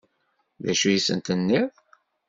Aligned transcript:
D 0.63 0.65
acu 0.71 0.87
i 0.91 0.99
sen-tenniḍ? 1.05 1.71